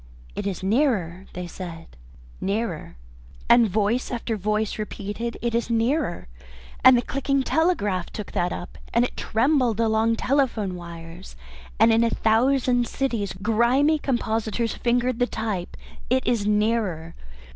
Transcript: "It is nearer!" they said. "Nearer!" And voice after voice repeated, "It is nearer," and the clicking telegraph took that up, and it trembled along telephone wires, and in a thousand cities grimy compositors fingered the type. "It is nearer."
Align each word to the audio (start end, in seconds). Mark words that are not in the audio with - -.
"It 0.35 0.47
is 0.47 0.63
nearer!" 0.63 1.27
they 1.33 1.45
said. 1.45 1.95
"Nearer!" 2.41 2.95
And 3.47 3.69
voice 3.69 4.09
after 4.09 4.35
voice 4.35 4.79
repeated, 4.79 5.37
"It 5.43 5.53
is 5.53 5.69
nearer," 5.69 6.27
and 6.83 6.97
the 6.97 7.03
clicking 7.03 7.43
telegraph 7.43 8.09
took 8.09 8.31
that 8.31 8.51
up, 8.51 8.79
and 8.95 9.05
it 9.05 9.15
trembled 9.15 9.79
along 9.79 10.15
telephone 10.15 10.73
wires, 10.73 11.35
and 11.79 11.93
in 11.93 12.03
a 12.03 12.09
thousand 12.09 12.87
cities 12.87 13.35
grimy 13.43 13.99
compositors 13.99 14.73
fingered 14.73 15.19
the 15.19 15.27
type. 15.27 15.77
"It 16.09 16.25
is 16.25 16.47
nearer." 16.47 17.13